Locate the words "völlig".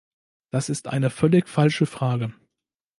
1.11-1.47